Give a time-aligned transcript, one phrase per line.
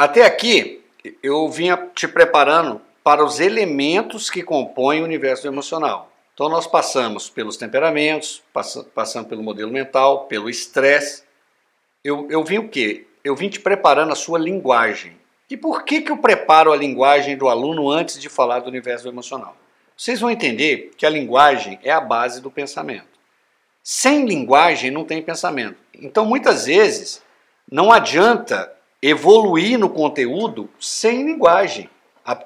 [0.00, 0.82] Até aqui,
[1.22, 6.10] eu vinha te preparando para os elementos que compõem o universo emocional.
[6.32, 8.42] Então, nós passamos pelos temperamentos,
[8.94, 11.22] passando pelo modelo mental, pelo estresse.
[12.02, 13.08] Eu, eu vim o quê?
[13.22, 15.18] Eu vim te preparando a sua linguagem.
[15.50, 19.06] E por que, que eu preparo a linguagem do aluno antes de falar do universo
[19.06, 19.54] emocional?
[19.94, 23.20] Vocês vão entender que a linguagem é a base do pensamento.
[23.82, 25.76] Sem linguagem não tem pensamento.
[25.92, 27.22] Então, muitas vezes,
[27.70, 31.88] não adianta evoluir no conteúdo sem linguagem.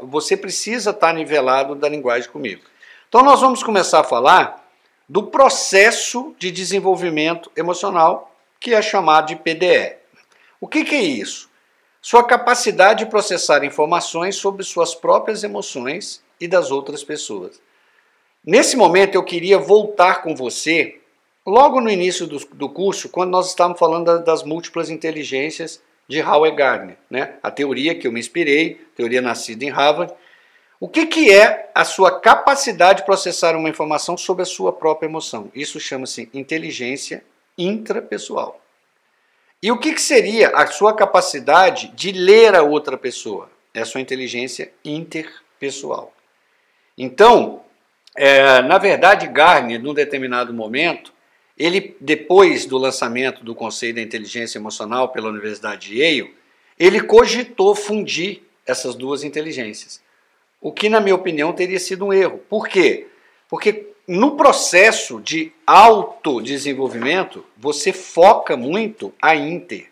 [0.03, 2.63] Você precisa estar nivelado da linguagem comigo.
[3.09, 4.65] Então, nós vamos começar a falar
[5.09, 9.97] do processo de desenvolvimento emocional, que é chamado de PDE.
[10.61, 11.51] O que, que é isso?
[12.01, 17.61] Sua capacidade de processar informações sobre suas próprias emoções e das outras pessoas.
[18.45, 21.01] Nesse momento, eu queria voltar com você,
[21.47, 26.21] logo no início do, do curso, quando nós estávamos falando da, das múltiplas inteligências de
[26.21, 27.35] Howard Gardner, né?
[27.43, 30.13] a teoria que eu me inspirei, teoria nascida em Harvard.
[30.79, 35.07] O que, que é a sua capacidade de processar uma informação sobre a sua própria
[35.07, 35.51] emoção?
[35.55, 37.25] Isso chama-se inteligência
[37.57, 38.61] intrapessoal.
[39.63, 43.51] E o que, que seria a sua capacidade de ler a outra pessoa?
[43.73, 46.13] É a sua inteligência interpessoal.
[46.99, 47.63] Então,
[48.15, 51.14] é, na verdade, Gardner, num determinado momento,
[51.57, 56.35] ele, depois do lançamento do conceito da inteligência emocional pela Universidade de Yale,
[56.79, 60.03] ele cogitou fundir essas duas inteligências.
[60.61, 62.39] O que, na minha opinião, teria sido um erro.
[62.49, 63.07] Por quê?
[63.49, 69.87] Porque no processo de autodesenvolvimento, você foca muito a inter,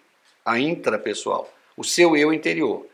[0.44, 2.86] a intrapessoal, o seu eu interior.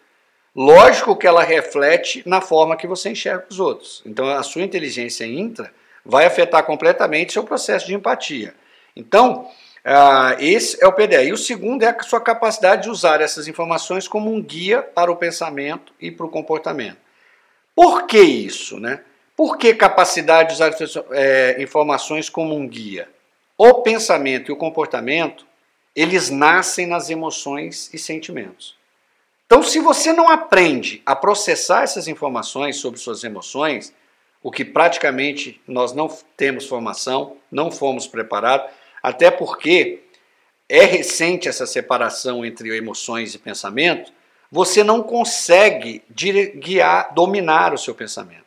[0.55, 4.03] Lógico que ela reflete na forma que você enxerga os outros.
[4.05, 5.73] Então, a sua inteligência intra
[6.09, 8.55] vai afetar completamente seu processo de empatia.
[8.97, 9.43] Então,
[9.85, 11.29] uh, esse é o PDE.
[11.29, 15.13] E o segundo é a sua capacidade de usar essas informações como um guia para
[15.13, 16.97] o pensamento e para o comportamento.
[17.77, 18.81] Por que isso?
[18.81, 19.01] Né?
[19.37, 20.73] Por que capacidade de usar
[21.13, 23.09] é, informações como um guia?
[23.57, 25.47] O pensamento e o comportamento,
[25.95, 28.77] eles nascem nas emoções e sentimentos.
[29.45, 33.93] Então, se você não aprende a processar essas informações sobre suas emoções,
[34.49, 38.71] o que praticamente nós não temos formação, não fomos preparados,
[39.03, 39.99] até porque
[40.67, 44.11] é recente essa separação entre emoções e pensamento,
[44.51, 46.03] você não consegue
[46.55, 48.47] guiar, dominar o seu pensamento.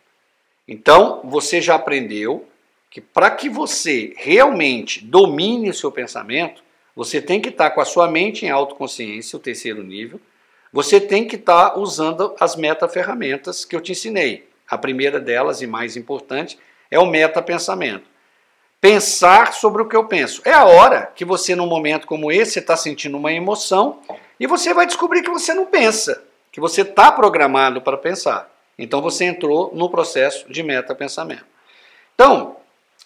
[0.67, 2.47] Então, você já aprendeu
[2.89, 6.63] que para que você realmente domine o seu pensamento,
[6.95, 10.19] você tem que estar com a sua mente em autoconsciência, o terceiro nível,
[10.73, 14.49] você tem que estar tá usando as meta-ferramentas que eu te ensinei.
[14.71, 16.57] A primeira delas e mais importante
[16.89, 18.05] é o meta-pensamento.
[18.79, 20.41] Pensar sobre o que eu penso.
[20.45, 23.99] É a hora que você, num momento como esse, está sentindo uma emoção
[24.39, 26.23] e você vai descobrir que você não pensa,
[26.53, 28.49] que você está programado para pensar.
[28.79, 31.45] Então você entrou no processo de meta-pensamento.
[32.15, 32.55] Então,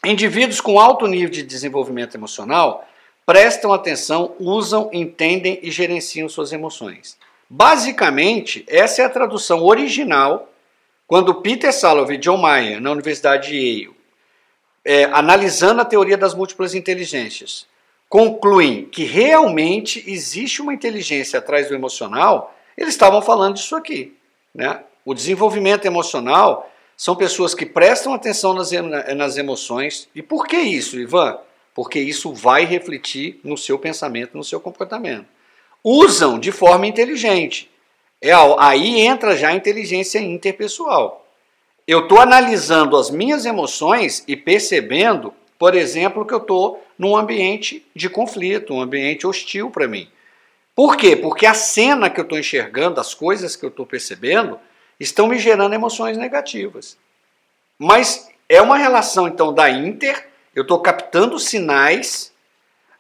[0.06, 2.88] indivíduos com alto nível de desenvolvimento emocional
[3.26, 7.18] prestam atenção, usam, entendem e gerenciam suas emoções.
[7.50, 10.48] Basicamente, essa é a tradução original
[11.08, 13.96] quando Peter Salovey e John Mayer, na Universidade de Yale,
[14.84, 17.66] é, analisando a teoria das múltiplas inteligências,
[18.08, 24.16] concluem que realmente existe uma inteligência atrás do emocional, eles estavam falando disso aqui.
[24.54, 24.80] Né?
[25.04, 28.72] O desenvolvimento emocional são pessoas que prestam atenção nas,
[29.16, 30.08] nas emoções.
[30.16, 31.38] E por que isso, Ivan?
[31.74, 35.28] Porque isso vai refletir no seu pensamento, no seu comportamento
[35.86, 37.70] usam de forma inteligente.
[38.26, 41.28] É, aí entra já a inteligência interpessoal.
[41.88, 47.86] Eu estou analisando as minhas emoções e percebendo, por exemplo, que eu estou num ambiente
[47.96, 50.10] de conflito, um ambiente hostil para mim.
[50.74, 51.16] Por quê?
[51.16, 54.60] Porque a cena que eu estou enxergando, as coisas que eu estou percebendo,
[55.00, 56.98] estão me gerando emoções negativas.
[57.78, 62.34] Mas é uma relação então da inter, eu estou captando sinais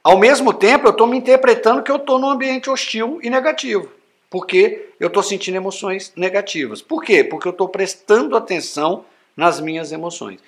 [0.03, 3.89] ao mesmo tempo, eu estou me interpretando que eu estou num ambiente hostil e negativo,
[4.35, 6.81] porque eu estou sentindo emoções negativas.
[6.81, 7.23] Por quê?
[7.23, 10.41] Porque eu estou prestando atenção nas minhas emoções.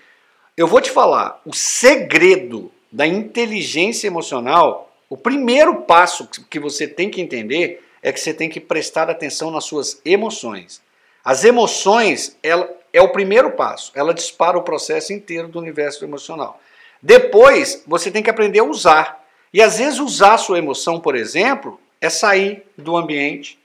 [0.57, 7.10] Eu vou te falar, o segredo da inteligência emocional, o primeiro passo que você tem
[7.10, 10.81] que entender é que você tem que prestar atenção nas suas emoções.
[11.24, 16.60] As emoções ela, é o primeiro passo, ela dispara o processo inteiro do universo emocional.
[17.01, 19.25] Depois, você tem que aprender a usar.
[19.54, 23.57] E às vezes usar a sua emoção, por exemplo, é sair do ambiente,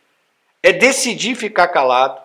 [0.63, 2.21] é decidir ficar calado,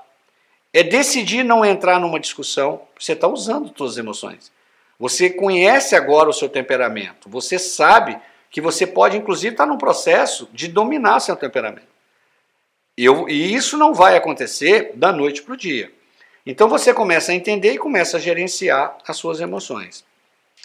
[0.74, 2.82] é decidir não entrar numa discussão.
[3.00, 4.52] Você está usando suas emoções.
[5.00, 7.30] Você conhece agora o seu temperamento.
[7.30, 8.18] Você sabe
[8.50, 11.88] que você pode, inclusive, estar num processo de dominar seu temperamento.
[12.98, 15.92] Eu, e isso não vai acontecer da noite para o dia.
[16.46, 20.04] Então você começa a entender e começa a gerenciar as suas emoções.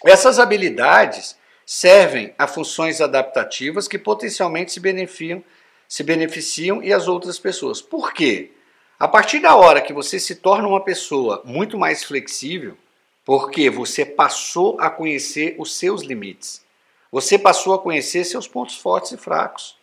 [0.03, 5.43] Essas habilidades servem a funções adaptativas que potencialmente se beneficiam,
[5.87, 7.81] se beneficiam e as outras pessoas.
[7.81, 8.51] Por quê?
[8.99, 12.77] A partir da hora que você se torna uma pessoa muito mais flexível,
[13.25, 16.63] porque você passou a conhecer os seus limites,
[17.11, 19.75] você passou a conhecer seus pontos fortes e fracos.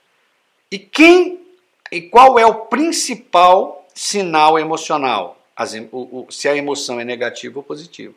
[0.70, 1.40] E quem
[1.92, 5.40] e qual é o principal sinal emocional?
[5.56, 8.14] As, o, o, se a emoção é negativa ou positiva.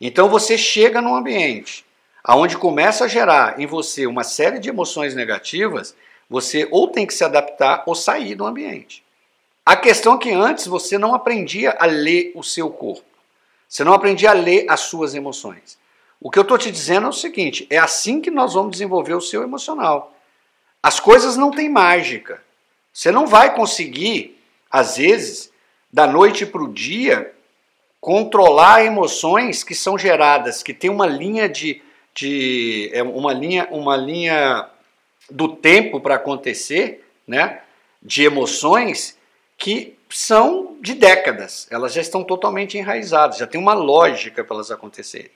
[0.00, 1.84] Então você chega num ambiente
[2.22, 5.94] aonde começa a gerar em você uma série de emoções negativas,
[6.28, 9.04] você ou tem que se adaptar ou sair do ambiente.
[9.64, 13.04] A questão é que antes você não aprendia a ler o seu corpo.
[13.68, 15.78] Você não aprendia a ler as suas emoções.
[16.20, 19.14] O que eu estou te dizendo é o seguinte: é assim que nós vamos desenvolver
[19.14, 20.14] o seu emocional.
[20.82, 22.42] As coisas não têm mágica.
[22.92, 24.38] Você não vai conseguir,
[24.70, 25.50] às vezes,
[25.92, 27.34] da noite para o dia,
[28.00, 31.82] controlar emoções que são geradas, que tem uma linha de,
[32.14, 34.68] de é uma linha, uma linha
[35.30, 37.60] do tempo para acontecer, né?
[38.02, 39.18] De emoções
[39.56, 41.66] que são de décadas.
[41.70, 45.30] Elas já estão totalmente enraizadas, já tem uma lógica para elas acontecerem.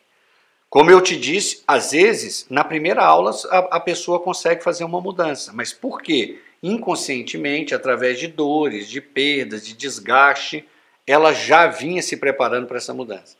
[0.70, 5.00] Como eu te disse, às vezes, na primeira aula a, a pessoa consegue fazer uma
[5.00, 5.50] mudança.
[5.54, 6.38] Mas por quê?
[6.62, 10.68] Inconscientemente, através de dores, de perdas, de desgaste,
[11.06, 13.36] ela já vinha se preparando para essa mudança.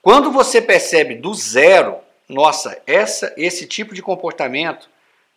[0.00, 4.88] Quando você percebe do zero, nossa, essa, esse tipo de comportamento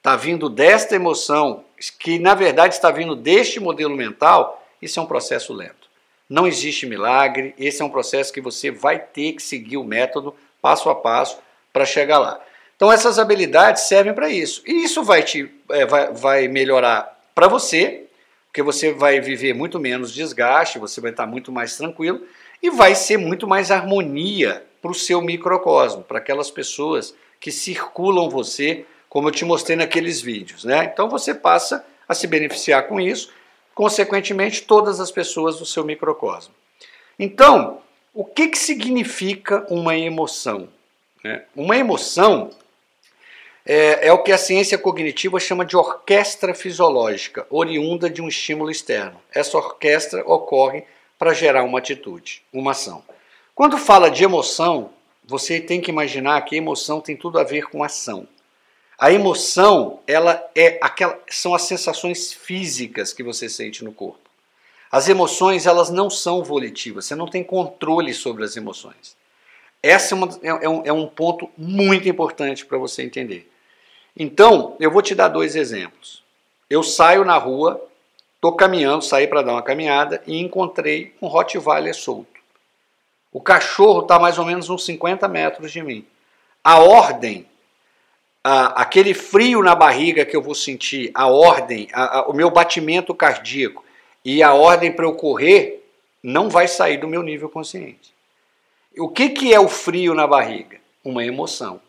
[0.04, 1.64] está vindo desta emoção,
[1.98, 5.88] que na verdade está vindo deste modelo mental, isso é um processo lento.
[6.30, 10.36] Não existe milagre, esse é um processo que você vai ter que seguir o método
[10.62, 11.38] passo a passo
[11.72, 12.42] para chegar lá.
[12.76, 14.62] Então essas habilidades servem para isso.
[14.66, 18.04] E isso vai te é, vai, vai melhorar para você,
[18.48, 22.22] porque você vai viver muito menos desgaste, você vai estar muito mais tranquilo
[22.62, 28.30] e vai ser muito mais harmonia para o seu microcosmo, para aquelas pessoas que circulam
[28.30, 30.64] você, como eu te mostrei naqueles vídeos.
[30.64, 30.86] Né?
[30.92, 33.32] Então você passa a se beneficiar com isso,
[33.76, 36.52] consequentemente, todas as pessoas do seu microcosmo.
[37.20, 37.80] Então,
[38.12, 40.68] o que, que significa uma emoção?
[41.24, 41.44] Né?
[41.56, 42.50] Uma emoção
[43.64, 48.72] é, é, o que a ciência cognitiva chama de orquestra fisiológica, oriunda de um estímulo
[48.72, 49.22] externo.
[49.32, 50.86] Essa orquestra ocorre
[51.20, 53.04] para gerar uma atitude, uma ação.
[53.54, 54.90] Quando fala de emoção,
[55.24, 58.28] você tem que imaginar que emoção tem tudo a ver com ação.
[58.98, 64.20] A emoção, ela é aquela, são as sensações físicas que você sente no corpo.
[64.92, 69.18] As emoções elas não são volitivas, você não tem controle sobre as emoções.
[69.82, 73.52] Esse é, uma, é, é, um, é um ponto muito importante para você entender.
[74.16, 76.24] Então, eu vou te dar dois exemplos.
[76.70, 77.84] Eu saio na rua,
[78.36, 82.40] estou caminhando, saí para dar uma caminhada e encontrei um Rottweiler solto.
[83.32, 86.06] O cachorro está mais ou menos uns 50 metros de mim.
[86.64, 87.48] A ordem,
[88.44, 92.52] a, aquele frio na barriga que eu vou sentir, a ordem, a, a, o meu
[92.52, 93.84] batimento cardíaco,
[94.26, 95.84] e a ordem para eu correr
[96.22, 98.14] não vai sair do meu nível consciente.
[98.98, 100.80] O que, que é o frio na barriga?
[101.04, 101.82] Uma emoção.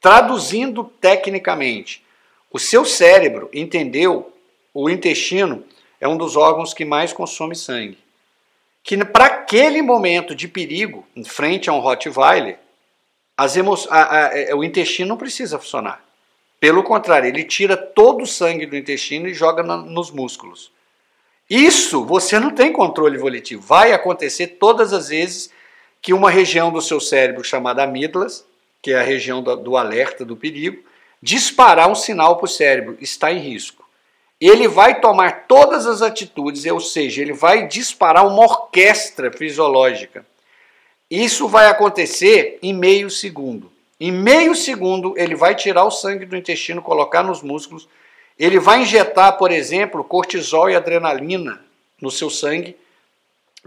[0.00, 2.02] Traduzindo tecnicamente,
[2.50, 4.32] o seu cérebro entendeu
[4.74, 5.64] o intestino
[6.00, 7.98] é um dos órgãos que mais consome sangue.
[8.82, 12.58] Que para aquele momento de perigo, em frente a um Rottweiler,
[13.36, 16.04] as emo a, a, a, é, o intestino não precisa funcionar.
[16.60, 20.70] Pelo contrário, ele tira todo o sangue do intestino e joga na, nos músculos.
[21.50, 23.60] Isso você não tem controle volitivo.
[23.60, 25.50] Vai acontecer todas as vezes
[26.00, 28.44] que uma região do seu cérebro chamada amígdalas,
[28.80, 30.82] que é a região do, do alerta do perigo,
[31.20, 33.84] disparar um sinal para o cérebro, está em risco.
[34.40, 40.26] Ele vai tomar todas as atitudes, ou seja, ele vai disparar uma orquestra fisiológica.
[41.14, 43.70] Isso vai acontecer em meio segundo.
[44.00, 47.88] Em meio segundo, ele vai tirar o sangue do intestino, colocar nos músculos
[48.38, 51.64] ele vai injetar, por exemplo, cortisol e adrenalina
[52.00, 52.76] no seu sangue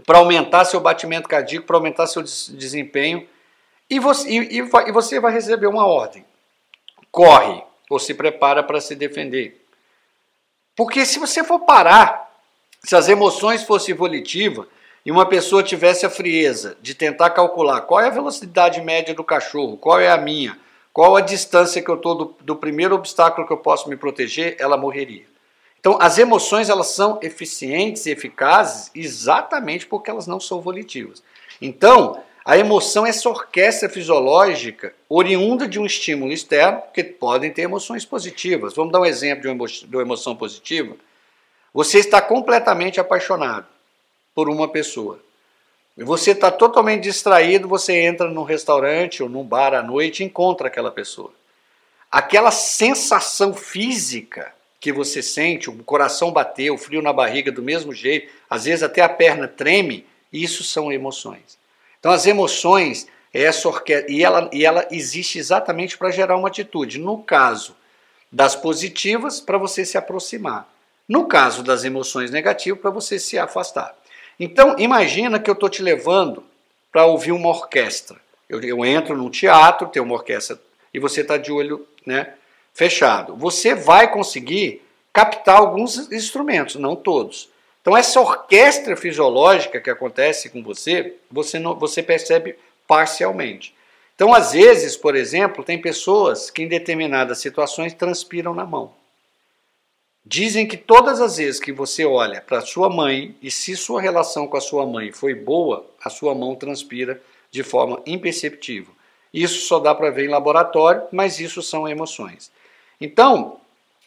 [0.04, 3.26] para aumentar seu batimento cardíaco, para aumentar seu desempenho,
[3.88, 6.24] e você, e, e você vai receber uma ordem.
[7.10, 9.64] Corre ou se prepara para se defender.
[10.74, 12.30] Porque se você for parar,
[12.84, 14.66] se as emoções fossem volitivas
[15.06, 19.22] e uma pessoa tivesse a frieza de tentar calcular qual é a velocidade média do
[19.22, 20.58] cachorro, qual é a minha,
[20.92, 24.56] qual a distância que eu estou do, do primeiro obstáculo que eu posso me proteger,
[24.58, 25.22] ela morreria.
[25.78, 31.22] Então, as emoções elas são eficientes e eficazes exatamente porque elas não são volitivas.
[31.62, 37.62] Então, a emoção é essa orquestra fisiológica oriunda de um estímulo externo, que podem ter
[37.62, 38.74] emoções positivas.
[38.74, 40.96] Vamos dar um exemplo de uma emoção positiva?
[41.72, 43.75] Você está completamente apaixonado
[44.36, 45.18] por uma pessoa.
[45.96, 50.66] Você está totalmente distraído, você entra num restaurante ou num bar à noite e encontra
[50.66, 51.32] aquela pessoa.
[52.12, 57.94] Aquela sensação física que você sente, o coração bater, o frio na barriga do mesmo
[57.94, 61.56] jeito, às vezes até a perna treme, isso são emoções.
[61.98, 66.98] Então as emoções, essa orquestra, e ela, e ela existe exatamente para gerar uma atitude.
[66.98, 67.74] No caso
[68.30, 70.68] das positivas, para você se aproximar.
[71.08, 73.96] No caso das emoções negativas, para você se afastar.
[74.38, 76.44] Então, imagina que eu estou te levando
[76.92, 78.16] para ouvir uma orquestra.
[78.48, 80.60] Eu, eu, entro num teatro, tem uma orquestra,
[80.92, 82.34] e você está de olho né,
[82.72, 83.34] fechado.
[83.36, 87.48] Você vai conseguir captar alguns instrumentos, não todos.
[87.80, 93.74] Então, essa orquestra fisiológica que acontece com você, você, não, você percebe parcialmente.
[94.14, 98.92] Então, às vezes, por exemplo, tem pessoas que em determinadas situações transpiram na mão.
[100.28, 104.48] Dizem que todas as vezes que você olha para sua mãe e se sua relação
[104.48, 108.92] com a sua mãe foi boa, a sua mão transpira de forma imperceptível.
[109.32, 112.50] Isso só dá para ver em laboratório, mas isso são emoções.
[113.00, 113.58] Então,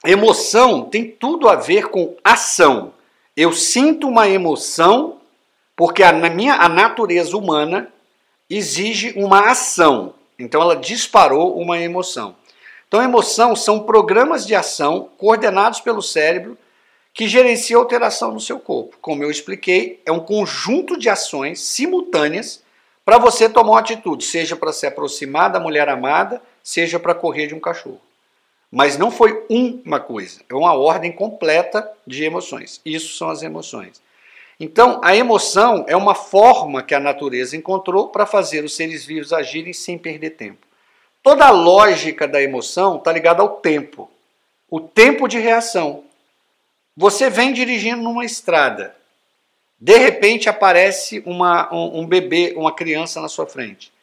[0.06, 2.94] emoção tem tudo a ver com ação.
[3.34, 5.22] Eu sinto uma emoção
[5.74, 7.94] porque a minha a natureza humana
[8.50, 10.14] exige uma ação.
[10.38, 12.36] Então ela disparou uma emoção.
[12.90, 16.58] Então, emoção são programas de ação coordenados pelo cérebro
[17.14, 18.98] que gerencia a alteração no seu corpo.
[19.00, 22.64] Como eu expliquei, é um conjunto de ações simultâneas
[23.06, 27.46] para você tomar uma atitude, seja para se aproximar da mulher amada, seja para correr
[27.46, 28.02] de um cachorro.
[28.72, 32.82] Mas não foi uma coisa, é uma ordem completa de emoções.
[32.84, 34.02] Isso são as emoções.
[34.60, 39.32] Então, a emoção é uma forma que a natureza encontrou para fazer os seres vivos
[39.32, 40.69] agirem sem perder tempo.
[41.30, 44.10] Toda a lógica da emoção está ligada ao tempo.
[44.68, 46.04] O tempo de reação.
[46.98, 48.96] Você vem dirigindo numa estrada.
[49.80, 53.94] De repente aparece uma, um, um bebê, uma criança na sua frente.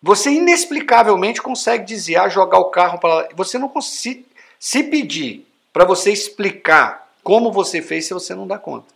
[0.00, 3.28] Você inexplicavelmente consegue desviar, jogar o carro para lá.
[3.34, 4.24] Você não consegue.
[4.60, 8.94] Se pedir para você explicar como você fez, você não dá conta.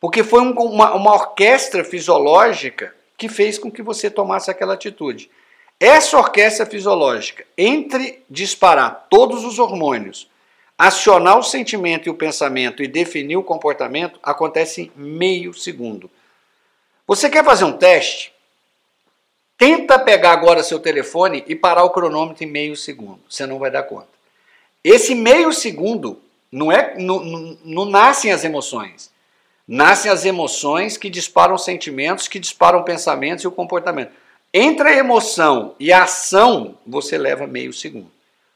[0.00, 5.28] Porque foi um, uma, uma orquestra fisiológica que fez com que você tomasse aquela atitude.
[5.80, 10.28] Essa orquestra fisiológica, entre disparar todos os hormônios,
[10.76, 16.10] acionar o sentimento e o pensamento e definir o comportamento, acontece em meio segundo.
[17.06, 18.32] Você quer fazer um teste?
[19.56, 23.20] Tenta pegar agora seu telefone e parar o cronômetro em meio segundo.
[23.28, 24.08] Você não vai dar conta.
[24.82, 26.20] Esse meio segundo
[26.50, 29.10] não é, não, não, não nascem as emoções.
[29.66, 34.12] Nascem as emoções que disparam sentimentos, que disparam pensamentos e o comportamento.
[34.52, 38.10] Entre a emoção e a ação, você leva meio segundo.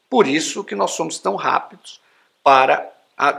[0.09, 2.01] Por isso que nós somos tão rápidos
[2.43, 2.91] para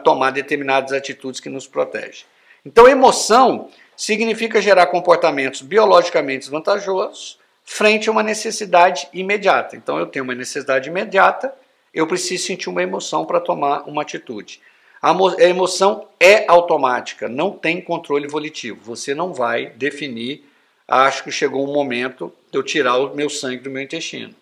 [0.04, 2.25] tomar determinadas atitudes que nos protegem.
[2.64, 9.76] Então, emoção significa gerar comportamentos biologicamente vantajosos frente a uma necessidade imediata.
[9.76, 11.54] Então, eu tenho uma necessidade imediata,
[11.92, 14.61] eu preciso sentir uma emoção para tomar uma atitude.
[15.02, 18.80] A emoção é automática, não tem controle volitivo.
[18.84, 20.44] Você não vai definir
[20.86, 24.34] acho que chegou um momento de eu tirar o meu sangue do meu intestino.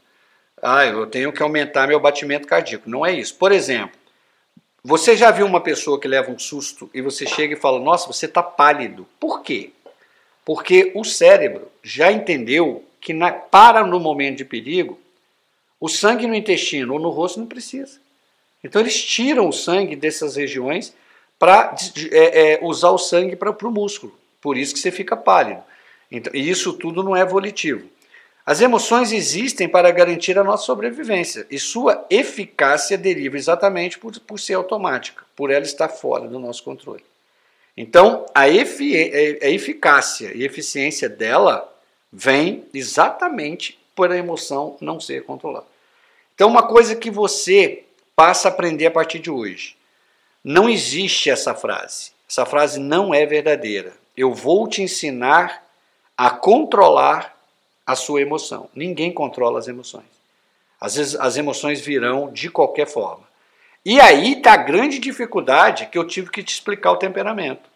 [0.60, 2.88] Ah, eu tenho que aumentar meu batimento cardíaco.
[2.88, 3.34] Não é isso.
[3.34, 3.98] Por exemplo,
[4.84, 8.06] você já viu uma pessoa que leva um susto e você chega e fala: Nossa,
[8.06, 9.06] você está pálido.
[9.18, 9.70] Por quê?
[10.44, 14.98] Porque o cérebro já entendeu que na, para no momento de perigo,
[15.80, 18.00] o sangue no intestino ou no rosto não precisa.
[18.62, 20.94] Então eles tiram o sangue dessas regiões
[21.38, 21.74] para
[22.12, 24.14] é, é, usar o sangue para o músculo.
[24.40, 25.62] Por isso que você fica pálido.
[26.12, 27.88] Então, e isso tudo não é volitivo.
[28.44, 34.38] As emoções existem para garantir a nossa sobrevivência e sua eficácia deriva exatamente por, por
[34.38, 37.02] ser automática, por ela estar fora do nosso controle.
[37.74, 38.94] Então, a, efi
[39.40, 41.72] a eficácia e eficiência dela
[42.12, 45.66] vem exatamente por a emoção não ser controlada.
[46.34, 49.76] Então, uma coisa que você passa a aprender a partir de hoje:
[50.44, 52.10] não existe essa frase.
[52.28, 53.94] Essa frase não é verdadeira.
[54.16, 55.62] Eu vou te ensinar
[56.16, 57.36] a controlar
[57.86, 58.68] a sua emoção.
[58.74, 60.04] Ninguém controla as emoções.
[60.80, 63.24] Às vezes as emoções virão de qualquer forma.
[63.84, 67.68] E aí está a grande dificuldade que eu tive que te explicar o temperamento.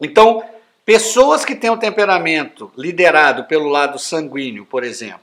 [0.00, 0.42] Então,
[0.84, 5.20] pessoas que têm o temperamento liderado pelo lado sanguíneo, por exemplo.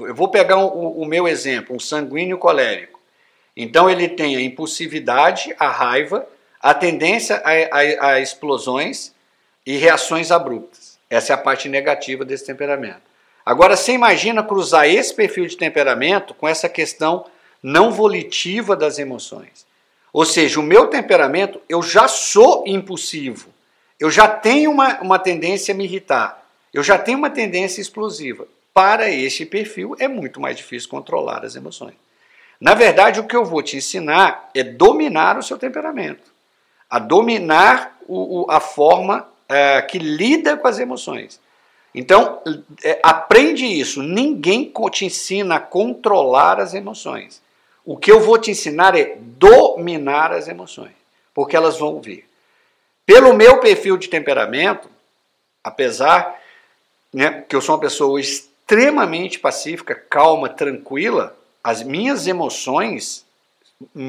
[0.00, 2.98] Eu vou pegar o, o meu exemplo, um sanguíneo colérico.
[3.56, 6.24] Então ele tem a impulsividade, a raiva,
[6.60, 9.12] a tendência a, a, a explosões
[9.66, 10.87] e reações abruptas.
[11.10, 13.02] Essa é a parte negativa desse temperamento.
[13.44, 17.24] Agora, você imagina cruzar esse perfil de temperamento com essa questão
[17.62, 19.66] não volitiva das emoções.
[20.12, 23.48] Ou seja, o meu temperamento, eu já sou impulsivo.
[23.98, 26.42] Eu já tenho uma, uma tendência a me irritar.
[26.72, 28.46] Eu já tenho uma tendência explosiva.
[28.72, 31.94] Para este perfil, é muito mais difícil controlar as emoções.
[32.60, 36.32] Na verdade, o que eu vou te ensinar é dominar o seu temperamento,
[36.90, 41.40] a dominar o, o, a forma é, que lida com as emoções.
[41.94, 42.40] Então,
[42.84, 44.02] é, aprende isso.
[44.02, 47.42] Ninguém te ensina a controlar as emoções.
[47.84, 50.92] O que eu vou te ensinar é dominar as emoções,
[51.32, 52.28] porque elas vão vir.
[53.06, 54.90] Pelo meu perfil de temperamento,
[55.64, 56.38] apesar
[57.12, 63.24] né, que eu sou uma pessoa extremamente pacífica, calma, tranquila, as minhas emoções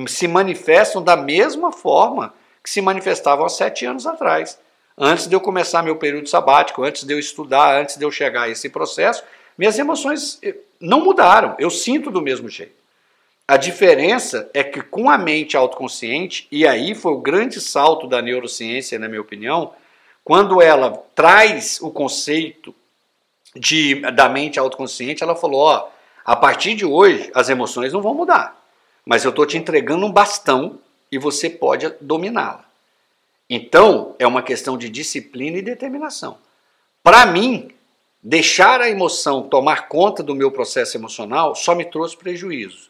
[0.08, 4.60] se manifestam da mesma forma que se manifestavam há sete anos atrás.
[5.02, 8.44] Antes de eu começar meu período sabático, antes de eu estudar, antes de eu chegar
[8.44, 9.24] a esse processo,
[9.58, 11.56] minhas emoções eh, não mudaram.
[11.58, 12.78] Eu sinto do mesmo jeito.
[13.48, 18.22] A diferença é que com a mente autoconsciente, e aí foi o grande salto da
[18.22, 19.74] neurociência, na minha opinião,
[20.22, 22.76] quando ela traz o conceito
[23.56, 25.88] de, da mente autoconsciente, ela falou: ó,
[26.26, 28.62] a partir de hoje as emoções não vão mudar,
[29.06, 30.78] mas eu estou te entregando um bastão
[31.10, 32.69] e você pode dominá-la.
[33.50, 36.38] Então é uma questão de disciplina e determinação.
[37.02, 37.70] Para mim,
[38.22, 42.90] deixar a emoção tomar conta do meu processo emocional só me trouxe prejuízos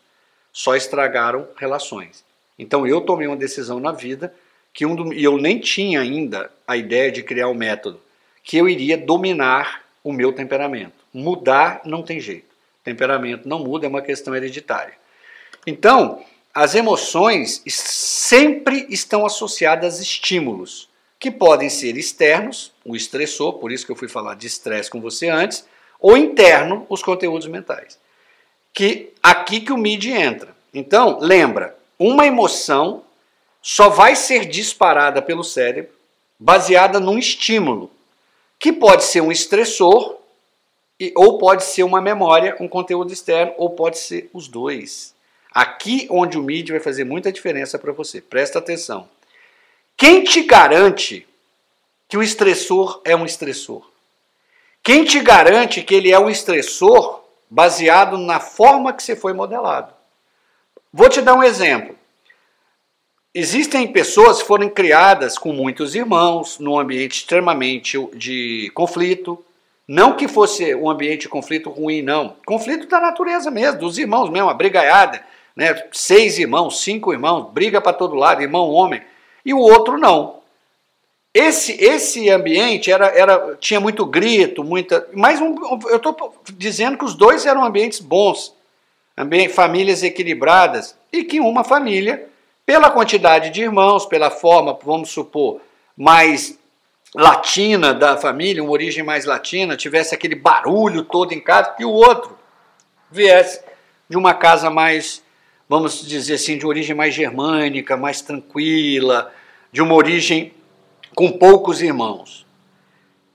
[0.51, 2.23] só estragaram relações.
[2.57, 4.33] Então eu tomei uma decisão na vida
[4.73, 7.99] que um do, e eu nem tinha ainda a ideia de criar um método
[8.43, 10.93] que eu iria dominar o meu temperamento.
[11.13, 12.47] Mudar não tem jeito.
[12.83, 14.93] Temperamento não muda, é uma questão hereditária.
[15.65, 20.89] Então, as emoções sempre estão associadas a estímulos,
[21.19, 25.01] que podem ser externos, o estressor, por isso que eu fui falar de estresse com
[25.01, 25.65] você antes,
[25.99, 27.99] ou interno, os conteúdos mentais
[28.73, 30.55] que aqui que o MID entra.
[30.73, 33.03] Então, lembra, uma emoção
[33.61, 35.91] só vai ser disparada pelo cérebro
[36.39, 37.91] baseada num estímulo,
[38.57, 40.17] que pode ser um estressor
[41.15, 45.13] ou pode ser uma memória, um conteúdo externo, ou pode ser os dois.
[45.53, 48.21] Aqui onde o MID vai fazer muita diferença para você.
[48.21, 49.09] Presta atenção.
[49.97, 51.27] Quem te garante
[52.07, 53.89] que o estressor é um estressor?
[54.83, 59.93] Quem te garante que ele é um estressor baseado na forma que você foi modelado.
[60.93, 61.97] Vou te dar um exemplo.
[63.33, 69.43] Existem pessoas que foram criadas com muitos irmãos, num ambiente extremamente de conflito.
[69.87, 72.35] Não que fosse um ambiente de conflito ruim, não.
[72.45, 75.23] Conflito da natureza mesmo, dos irmãos mesmo, a brigaiada.
[75.59, 75.83] Né?
[75.91, 79.01] Seis irmãos, cinco irmãos, briga para todo lado, irmão, homem.
[79.45, 80.39] E o outro não.
[81.33, 85.05] Esse, esse ambiente era, era, tinha muito grito, muita.
[85.13, 85.53] Mas um,
[85.89, 88.55] eu estou dizendo que os dois eram ambientes bons,
[89.17, 92.25] ambiente, famílias equilibradas, e que uma família,
[92.65, 95.59] pela quantidade de irmãos, pela forma, vamos supor,
[95.97, 96.57] mais
[97.13, 101.91] latina da família, uma origem mais latina, tivesse aquele barulho todo em casa, e o
[101.91, 102.39] outro
[103.11, 103.61] viesse
[104.09, 105.21] de uma casa mais,
[105.69, 109.31] vamos dizer assim, de origem mais germânica, mais tranquila,
[109.71, 110.51] de uma origem
[111.15, 112.47] com poucos irmãos.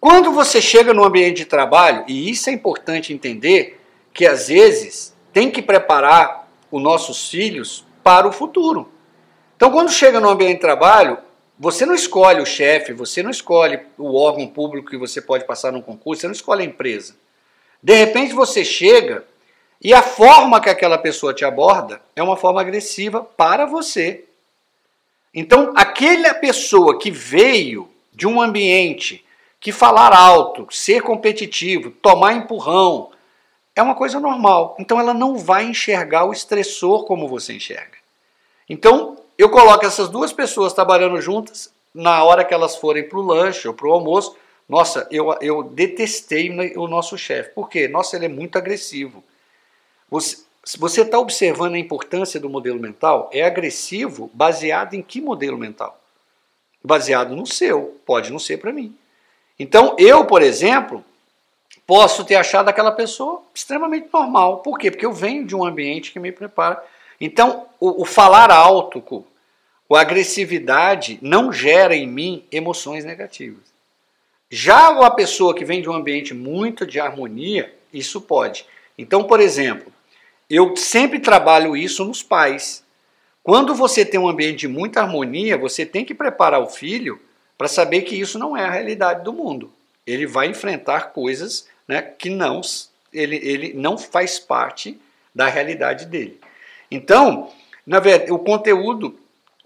[0.01, 3.81] Quando você chega no ambiente de trabalho, e isso é importante entender,
[4.13, 8.91] que às vezes tem que preparar os nossos filhos para o futuro.
[9.57, 11.19] Então, quando chega no ambiente de trabalho,
[11.59, 15.73] você não escolhe o chefe, você não escolhe o órgão público que você pode passar
[15.73, 17.15] num concurso, você não escolhe a empresa.
[17.83, 19.25] De repente você chega
[19.85, 24.25] e a forma que aquela pessoa te aborda é uma forma agressiva para você.
[25.35, 29.23] Então, aquela pessoa que veio de um ambiente
[29.61, 33.11] que falar alto, ser competitivo, tomar empurrão,
[33.77, 34.75] é uma coisa normal.
[34.79, 37.99] Então, ela não vai enxergar o estressor como você enxerga.
[38.67, 43.23] Então, eu coloco essas duas pessoas trabalhando juntas, na hora que elas forem para o
[43.23, 44.35] lanche ou para o almoço,
[44.67, 47.51] nossa, eu, eu detestei o nosso chefe.
[47.51, 47.87] Por quê?
[47.87, 49.23] Nossa, ele é muito agressivo.
[50.15, 56.01] Você, está observando a importância do modelo mental, é agressivo baseado em que modelo mental?
[56.85, 58.97] Baseado no seu, pode não ser para mim.
[59.59, 61.05] Então, eu, por exemplo,
[61.85, 64.59] posso ter achado aquela pessoa extremamente normal.
[64.59, 64.89] Por quê?
[64.89, 66.81] Porque eu venho de um ambiente que me prepara.
[67.21, 69.25] Então, o, o falar alto,
[69.91, 73.65] a agressividade não gera em mim emoções negativas.
[74.49, 78.65] Já a pessoa que vem de um ambiente muito de harmonia, isso pode.
[78.97, 79.94] Então, por exemplo,
[80.55, 82.85] eu sempre trabalho isso nos pais.
[83.43, 87.21] Quando você tem um ambiente de muita harmonia, você tem que preparar o filho
[87.57, 89.73] para saber que isso não é a realidade do mundo.
[90.07, 92.61] Ele vai enfrentar coisas né, que não
[93.13, 94.99] ele, ele não faz parte
[95.35, 96.41] da realidade dele.
[96.91, 97.51] Então,
[97.87, 99.19] na verdade, o conteúdo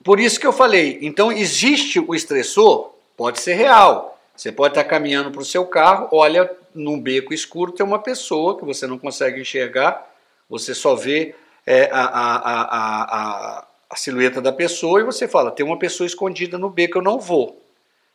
[0.04, 2.92] por isso que eu falei, então existe o estressor?
[3.16, 4.18] Pode ser real.
[4.34, 8.56] Você pode estar caminhando para o seu carro, olha num beco escuro, tem uma pessoa
[8.56, 10.08] que você não consegue enxergar,
[10.48, 11.34] você só vê
[11.66, 16.56] é, a, a, a, a, silhueta da pessoa e você fala, tem uma pessoa escondida
[16.56, 17.62] no beco, eu não vou.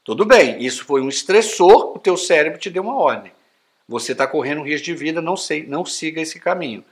[0.04, 3.32] Tudo bem, isso foi um estressor, o teu cérebro te deu uma ordem.
[3.88, 6.84] Você está correndo um risco de vida, não, sei, não siga esse caminho.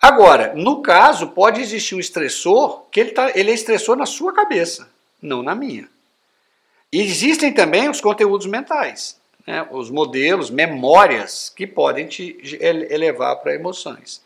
[0.00, 4.32] Agora, no caso, pode existir um estressor que ele, tá, ele é estressor na sua
[4.32, 4.90] cabeça,
[5.20, 5.88] não na minha.
[6.92, 14.22] Existem também os conteúdos mentais, né, os modelos, memórias que podem te elevar para emoções.